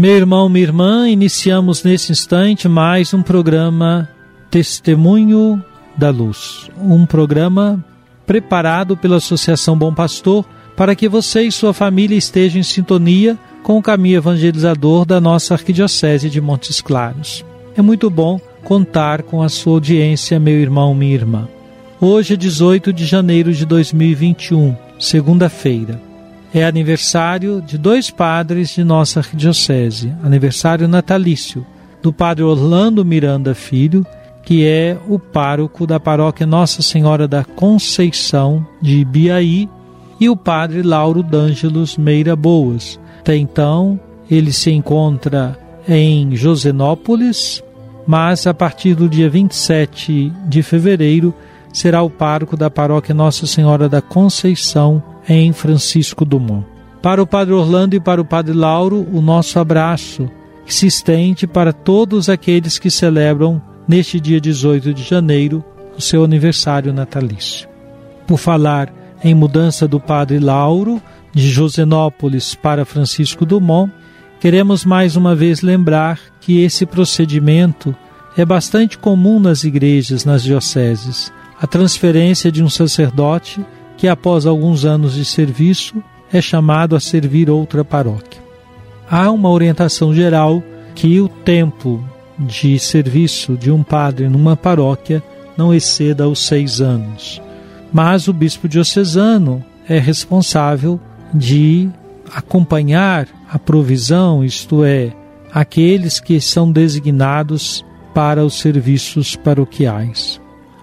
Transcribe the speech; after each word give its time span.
Meu 0.00 0.16
irmão, 0.16 0.48
minha 0.48 0.64
irmã, 0.64 1.10
iniciamos 1.10 1.84
nesse 1.84 2.10
instante 2.10 2.66
mais 2.66 3.12
um 3.12 3.20
programa 3.20 4.08
Testemunho 4.50 5.62
da 5.94 6.08
Luz. 6.08 6.70
Um 6.82 7.04
programa 7.04 7.84
preparado 8.24 8.96
pela 8.96 9.18
Associação 9.18 9.76
Bom 9.76 9.92
Pastor 9.92 10.46
para 10.74 10.94
que 10.94 11.06
você 11.06 11.42
e 11.42 11.52
sua 11.52 11.74
família 11.74 12.16
estejam 12.16 12.60
em 12.60 12.62
sintonia 12.62 13.38
com 13.62 13.76
o 13.76 13.82
caminho 13.82 14.16
evangelizador 14.16 15.04
da 15.04 15.20
nossa 15.20 15.52
Arquidiocese 15.52 16.30
de 16.30 16.40
Montes 16.40 16.80
Claros. 16.80 17.44
É 17.76 17.82
muito 17.82 18.08
bom 18.08 18.40
contar 18.64 19.22
com 19.22 19.42
a 19.42 19.50
sua 19.50 19.74
audiência, 19.74 20.40
meu 20.40 20.56
irmão, 20.56 20.94
minha 20.94 21.12
irmã. 21.12 21.46
Hoje 22.00 22.32
é 22.32 22.36
18 22.38 22.90
de 22.90 23.04
janeiro 23.04 23.52
de 23.52 23.66
2021, 23.66 24.74
segunda-feira. 24.98 26.09
É 26.52 26.64
aniversário 26.64 27.62
de 27.62 27.78
dois 27.78 28.10
padres 28.10 28.70
de 28.70 28.82
nossa 28.82 29.20
arquidiocese, 29.20 30.12
aniversário 30.22 30.88
natalício, 30.88 31.64
do 32.02 32.12
padre 32.12 32.42
Orlando 32.42 33.04
Miranda 33.04 33.54
Filho, 33.54 34.04
que 34.42 34.66
é 34.66 34.96
o 35.08 35.18
pároco 35.18 35.86
da 35.86 36.00
paróquia 36.00 36.46
Nossa 36.46 36.82
Senhora 36.82 37.28
da 37.28 37.44
Conceição 37.44 38.66
de 38.82 38.98
Ibiaí, 38.98 39.68
e 40.18 40.28
o 40.28 40.36
padre 40.36 40.82
Lauro 40.82 41.22
D'Ângelos 41.22 41.96
Meira 41.96 42.34
Boas. 42.34 42.98
Até 43.20 43.36
então, 43.36 43.98
ele 44.30 44.52
se 44.52 44.70
encontra 44.70 45.58
em 45.88 46.34
Josenópolis, 46.36 47.62
mas 48.06 48.46
a 48.46 48.52
partir 48.52 48.94
do 48.94 49.08
dia 49.08 49.30
27 49.30 50.32
de 50.46 50.62
fevereiro 50.62 51.32
será 51.72 52.02
o 52.02 52.10
pároco 52.10 52.56
da 52.56 52.68
paróquia 52.68 53.14
Nossa 53.14 53.46
Senhora 53.46 53.88
da 53.88 54.02
Conceição 54.02 55.02
em 55.30 55.52
Francisco 55.52 56.24
Dumont. 56.24 56.66
Para 57.00 57.22
o 57.22 57.26
Padre 57.26 57.54
Orlando 57.54 57.94
e 57.94 58.00
para 58.00 58.20
o 58.20 58.24
Padre 58.24 58.52
Lauro, 58.52 59.06
o 59.12 59.22
nosso 59.22 59.60
abraço 59.60 60.28
que 60.66 60.74
se 60.74 60.88
estende 60.88 61.46
para 61.46 61.72
todos 61.72 62.28
aqueles 62.28 62.80
que 62.80 62.90
celebram 62.90 63.62
neste 63.86 64.18
dia 64.18 64.40
18 64.40 64.92
de 64.92 65.04
janeiro 65.04 65.64
o 65.96 66.00
seu 66.00 66.24
aniversário 66.24 66.92
natalício. 66.92 67.68
Por 68.26 68.38
falar 68.38 68.92
em 69.22 69.32
mudança 69.32 69.86
do 69.86 70.00
Padre 70.00 70.40
Lauro 70.40 71.00
de 71.32 71.48
Josenópolis 71.48 72.56
para 72.56 72.84
Francisco 72.84 73.46
Dumont, 73.46 73.92
queremos 74.40 74.84
mais 74.84 75.14
uma 75.14 75.34
vez 75.34 75.62
lembrar 75.62 76.18
que 76.40 76.60
esse 76.60 76.84
procedimento 76.84 77.94
é 78.36 78.44
bastante 78.44 78.98
comum 78.98 79.38
nas 79.38 79.62
igrejas, 79.62 80.24
nas 80.24 80.42
dioceses. 80.42 81.32
A 81.60 81.68
transferência 81.68 82.50
de 82.50 82.62
um 82.64 82.68
sacerdote 82.68 83.64
que, 84.00 84.08
após 84.08 84.46
alguns 84.46 84.86
anos 84.86 85.12
de 85.12 85.26
serviço, 85.26 86.02
é 86.32 86.40
chamado 86.40 86.96
a 86.96 87.00
servir 87.00 87.50
outra 87.50 87.84
paróquia. 87.84 88.40
Há 89.10 89.30
uma 89.30 89.50
orientação 89.50 90.14
geral 90.14 90.62
que 90.94 91.20
o 91.20 91.28
tempo 91.28 92.02
de 92.38 92.78
serviço 92.78 93.58
de 93.58 93.70
um 93.70 93.82
padre 93.82 94.26
numa 94.26 94.56
paróquia 94.56 95.22
não 95.54 95.74
exceda 95.74 96.26
os 96.26 96.38
seis 96.46 96.80
anos. 96.80 97.42
Mas 97.92 98.26
o 98.26 98.32
bispo 98.32 98.66
diocesano 98.66 99.62
é 99.86 99.98
responsável 99.98 100.98
de 101.34 101.90
acompanhar 102.34 103.28
a 103.50 103.58
provisão, 103.58 104.42
isto 104.42 104.82
é, 104.82 105.12
aqueles 105.52 106.18
que 106.18 106.40
são 106.40 106.72
designados 106.72 107.84
para 108.14 108.46
os 108.46 108.58
serviços 108.60 109.36
paroquiais. 109.36 110.39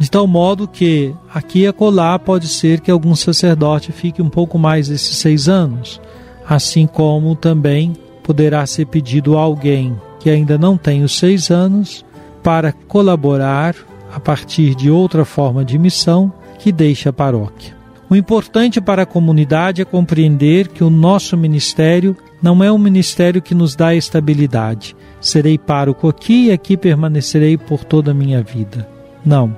De 0.00 0.10
tal 0.10 0.26
modo 0.26 0.66
que 0.66 1.14
aqui 1.32 1.60
e 1.60 1.66
acolá 1.66 2.18
pode 2.18 2.48
ser 2.48 2.80
que 2.80 2.90
algum 2.90 3.14
sacerdote 3.14 3.92
fique 3.92 4.22
um 4.22 4.30
pouco 4.30 4.58
mais 4.58 4.88
desses 4.88 5.18
seis 5.18 5.46
anos, 5.46 6.00
assim 6.48 6.86
como 6.86 7.36
também 7.36 7.92
poderá 8.22 8.64
ser 8.64 8.86
pedido 8.86 9.36
a 9.36 9.42
alguém 9.42 9.94
que 10.18 10.30
ainda 10.30 10.56
não 10.56 10.78
tem 10.78 11.02
os 11.02 11.18
seis 11.18 11.50
anos 11.50 12.02
para 12.42 12.72
colaborar 12.72 13.76
a 14.10 14.18
partir 14.18 14.74
de 14.74 14.90
outra 14.90 15.26
forma 15.26 15.66
de 15.66 15.78
missão 15.78 16.32
que 16.58 16.72
deixe 16.72 17.06
a 17.06 17.12
paróquia. 17.12 17.76
O 18.08 18.16
importante 18.16 18.80
para 18.80 19.02
a 19.02 19.06
comunidade 19.06 19.82
é 19.82 19.84
compreender 19.84 20.68
que 20.68 20.82
o 20.82 20.88
nosso 20.88 21.36
ministério 21.36 22.16
não 22.42 22.64
é 22.64 22.72
um 22.72 22.78
ministério 22.78 23.42
que 23.42 23.54
nos 23.54 23.76
dá 23.76 23.94
estabilidade. 23.94 24.96
Serei 25.20 25.58
pároco 25.58 26.08
aqui 26.08 26.46
e 26.46 26.52
aqui 26.52 26.74
permanecerei 26.74 27.58
por 27.58 27.84
toda 27.84 28.12
a 28.12 28.14
minha 28.14 28.42
vida. 28.42 28.88
Não. 29.22 29.54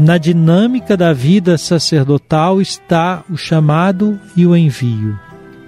Na 0.00 0.16
dinâmica 0.16 0.96
da 0.96 1.12
vida 1.12 1.58
sacerdotal 1.58 2.58
está 2.58 3.22
o 3.28 3.36
chamado 3.36 4.18
e 4.34 4.46
o 4.46 4.56
envio. 4.56 5.20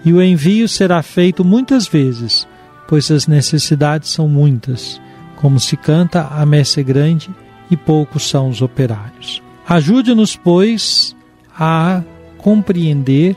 E 0.07 0.11
o 0.11 0.23
envio 0.23 0.67
será 0.67 1.03
feito 1.03 1.45
muitas 1.45 1.87
vezes, 1.87 2.49
pois 2.89 3.11
as 3.11 3.27
necessidades 3.27 4.09
são 4.09 4.27
muitas. 4.27 4.99
Como 5.37 5.61
se 5.61 5.77
canta, 5.77 6.29
a 6.31 6.47
messe 6.47 6.81
é 6.81 6.83
grande 6.83 7.29
e 7.71 7.77
poucos 7.77 8.27
são 8.27 8.49
os 8.49 8.63
operários. 8.63 9.43
Ajude-nos, 9.69 10.35
pois, 10.35 11.15
a 11.55 12.03
compreender 12.39 13.37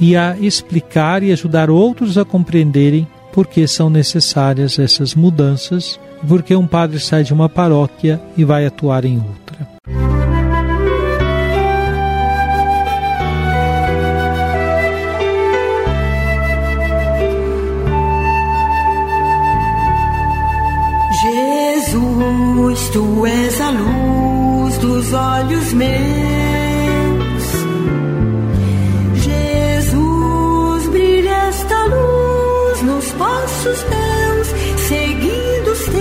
e 0.00 0.16
a 0.16 0.38
explicar 0.38 1.24
e 1.24 1.32
ajudar 1.32 1.70
outros 1.70 2.16
a 2.16 2.24
compreenderem 2.24 3.04
por 3.32 3.48
que 3.48 3.66
são 3.66 3.90
necessárias 3.90 4.78
essas 4.78 5.12
mudanças 5.12 5.98
e 6.22 6.26
por 6.28 6.44
que 6.44 6.54
um 6.54 6.68
padre 6.68 7.00
sai 7.00 7.24
de 7.24 7.34
uma 7.34 7.48
paróquia 7.48 8.22
e 8.36 8.44
vai 8.44 8.64
atuar 8.64 9.04
em 9.04 9.16
outra. 9.16 9.45
Jesus, 22.76 22.90
tu 22.90 23.26
és 23.26 23.60
a 23.60 23.70
luz 23.70 24.76
dos 24.78 25.12
olhos 25.12 25.72
meus. 25.72 25.86
Jesus, 29.24 30.88
brilha 30.90 31.48
esta 31.48 31.84
luz 31.84 32.82
nos 32.82 33.10
passos 33.12 33.82
teus, 33.82 34.48
seguindo 34.88 35.70
os 35.72 35.78
teus. 35.86 35.94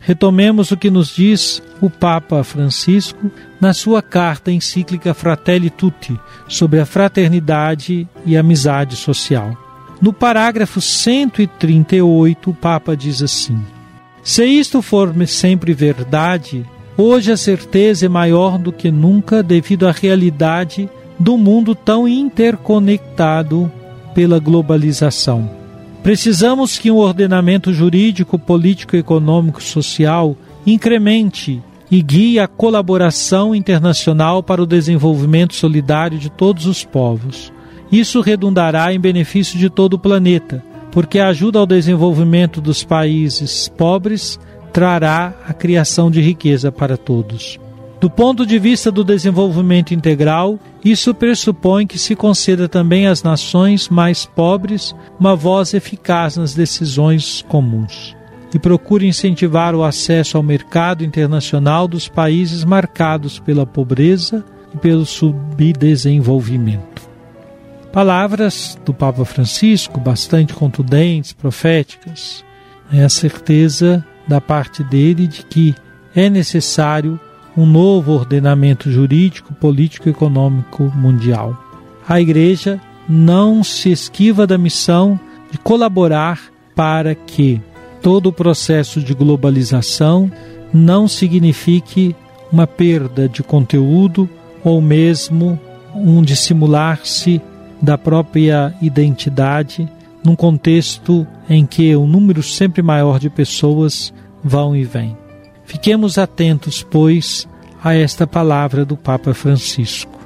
Retomemos 0.00 0.70
o 0.70 0.76
que 0.76 0.90
nos 0.90 1.14
diz 1.14 1.62
o 1.80 1.90
Papa 1.90 2.42
Francisco 2.42 3.30
na 3.60 3.74
sua 3.74 4.00
carta 4.00 4.50
encíclica 4.50 5.12
Fratelli 5.12 5.68
Tutti 5.68 6.18
sobre 6.48 6.80
a 6.80 6.86
fraternidade 6.86 8.08
e 8.24 8.36
amizade 8.38 8.96
social. 8.96 9.56
No 10.00 10.12
parágrafo 10.12 10.80
138, 10.80 12.50
o 12.50 12.54
Papa 12.54 12.96
diz 12.96 13.20
assim: 13.20 13.60
Se 14.28 14.44
isto 14.44 14.82
for 14.82 15.10
sempre 15.26 15.72
verdade, 15.72 16.62
hoje 16.98 17.32
a 17.32 17.36
certeza 17.36 18.04
é 18.04 18.08
maior 18.10 18.58
do 18.58 18.70
que 18.70 18.90
nunca 18.90 19.42
devido 19.42 19.88
à 19.88 19.90
realidade 19.90 20.86
do 21.18 21.38
mundo 21.38 21.74
tão 21.74 22.06
interconectado 22.06 23.72
pela 24.14 24.38
globalização. 24.38 25.50
Precisamos 26.02 26.78
que 26.78 26.90
um 26.90 26.98
ordenamento 26.98 27.72
jurídico, 27.72 28.38
político, 28.38 28.96
econômico, 28.96 29.62
social 29.62 30.36
incremente 30.66 31.62
e 31.90 32.02
guie 32.02 32.38
a 32.38 32.46
colaboração 32.46 33.54
internacional 33.54 34.42
para 34.42 34.62
o 34.62 34.66
desenvolvimento 34.66 35.54
solidário 35.54 36.18
de 36.18 36.28
todos 36.28 36.66
os 36.66 36.84
povos 36.84 37.50
Isso 37.90 38.20
redundará 38.20 38.92
em 38.92 39.00
benefício 39.00 39.58
de 39.58 39.70
todo 39.70 39.94
o 39.94 39.98
planeta, 39.98 40.62
porque 40.98 41.20
a 41.20 41.28
ajuda 41.28 41.60
ao 41.60 41.66
desenvolvimento 41.66 42.60
dos 42.60 42.82
países 42.82 43.68
pobres 43.68 44.36
trará 44.72 45.32
a 45.46 45.52
criação 45.52 46.10
de 46.10 46.20
riqueza 46.20 46.72
para 46.72 46.96
todos. 46.96 47.56
Do 48.00 48.10
ponto 48.10 48.44
de 48.44 48.58
vista 48.58 48.90
do 48.90 49.04
desenvolvimento 49.04 49.94
integral, 49.94 50.58
isso 50.84 51.14
pressupõe 51.14 51.86
que 51.86 52.00
se 52.00 52.16
conceda 52.16 52.68
também 52.68 53.06
às 53.06 53.22
nações 53.22 53.88
mais 53.88 54.26
pobres 54.26 54.92
uma 55.20 55.36
voz 55.36 55.72
eficaz 55.72 56.36
nas 56.36 56.52
decisões 56.52 57.44
comuns 57.46 58.16
e 58.52 58.58
procure 58.58 59.06
incentivar 59.06 59.76
o 59.76 59.84
acesso 59.84 60.36
ao 60.36 60.42
mercado 60.42 61.04
internacional 61.04 61.86
dos 61.86 62.08
países 62.08 62.64
marcados 62.64 63.38
pela 63.38 63.64
pobreza 63.64 64.44
e 64.74 64.78
pelo 64.78 65.06
subdesenvolvimento. 65.06 66.97
Palavras 67.92 68.78
do 68.84 68.92
Papa 68.92 69.24
Francisco, 69.24 69.98
bastante 69.98 70.52
contundentes, 70.52 71.32
proféticas. 71.32 72.44
É 72.92 73.02
a 73.02 73.08
certeza 73.08 74.04
da 74.26 74.40
parte 74.40 74.84
dele 74.84 75.26
de 75.26 75.44
que 75.44 75.74
é 76.14 76.28
necessário 76.28 77.18
um 77.56 77.66
novo 77.66 78.12
ordenamento 78.12 78.90
jurídico, 78.90 79.54
político 79.54 80.08
e 80.08 80.12
econômico 80.12 80.92
mundial. 80.94 81.56
A 82.06 82.20
Igreja 82.20 82.80
não 83.08 83.64
se 83.64 83.90
esquiva 83.90 84.46
da 84.46 84.58
missão 84.58 85.18
de 85.50 85.58
colaborar 85.58 86.40
para 86.76 87.14
que 87.14 87.60
todo 88.02 88.26
o 88.28 88.32
processo 88.32 89.00
de 89.00 89.14
globalização 89.14 90.30
não 90.72 91.08
signifique 91.08 92.14
uma 92.52 92.66
perda 92.66 93.28
de 93.28 93.42
conteúdo 93.42 94.28
ou 94.62 94.80
mesmo 94.80 95.58
um 95.94 96.22
dissimular-se 96.22 97.40
da 97.80 97.96
própria 97.96 98.74
identidade 98.80 99.88
num 100.24 100.34
contexto 100.34 101.26
em 101.48 101.64
que 101.64 101.94
um 101.96 102.06
número 102.06 102.42
sempre 102.42 102.82
maior 102.82 103.18
de 103.18 103.30
pessoas 103.30 104.12
vão 104.42 104.74
e 104.74 104.84
vêm. 104.84 105.16
Fiquemos 105.64 106.18
atentos, 106.18 106.82
pois, 106.82 107.48
a 107.82 107.94
esta 107.94 108.26
palavra 108.26 108.84
do 108.84 108.96
Papa 108.96 109.32
Francisco. 109.34 110.18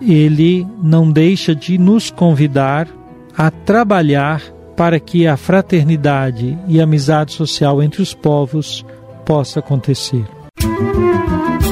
Ele 0.00 0.66
não 0.82 1.10
deixa 1.10 1.54
de 1.54 1.78
nos 1.78 2.10
convidar 2.10 2.88
a 3.36 3.50
trabalhar 3.50 4.42
para 4.76 4.98
que 4.98 5.26
a 5.26 5.36
fraternidade 5.36 6.58
e 6.66 6.80
amizade 6.80 7.32
social 7.32 7.82
entre 7.82 8.02
os 8.02 8.14
povos 8.14 8.84
possa 9.24 9.60
acontecer. 9.60 10.24
Música 10.62 11.69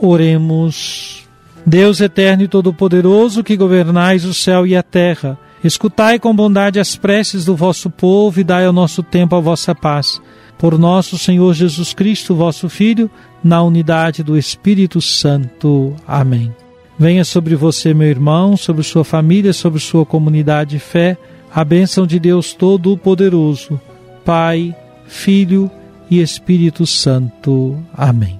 Oremos. 0.00 1.28
Deus 1.64 2.00
eterno 2.00 2.42
e 2.42 2.48
todo-poderoso, 2.48 3.44
que 3.44 3.56
governais 3.56 4.24
o 4.24 4.32
céu 4.32 4.66
e 4.66 4.74
a 4.74 4.82
terra, 4.82 5.38
escutai 5.62 6.18
com 6.18 6.34
bondade 6.34 6.80
as 6.80 6.96
preces 6.96 7.44
do 7.44 7.54
vosso 7.54 7.90
povo 7.90 8.40
e 8.40 8.44
dai 8.44 8.64
ao 8.64 8.72
nosso 8.72 9.02
tempo 9.02 9.36
a 9.36 9.40
vossa 9.40 9.74
paz. 9.74 10.20
Por 10.58 10.78
nosso 10.78 11.18
Senhor 11.18 11.54
Jesus 11.54 11.92
Cristo, 11.92 12.34
vosso 12.34 12.68
Filho, 12.68 13.10
na 13.42 13.62
unidade 13.62 14.22
do 14.22 14.36
Espírito 14.36 15.00
Santo. 15.00 15.94
Amém. 16.06 16.54
Venha 16.98 17.24
sobre 17.24 17.54
você, 17.54 17.94
meu 17.94 18.08
irmão, 18.08 18.56
sobre 18.56 18.82
sua 18.82 19.04
família, 19.04 19.52
sobre 19.52 19.80
sua 19.80 20.04
comunidade 20.04 20.70
de 20.70 20.78
fé, 20.78 21.16
a 21.54 21.64
bênção 21.64 22.06
de 22.06 22.18
Deus 22.18 22.52
Todo-Poderoso, 22.52 23.80
Pai, 24.24 24.74
Filho 25.06 25.70
e 26.10 26.20
Espírito 26.20 26.86
Santo. 26.86 27.78
Amém. 27.94 28.39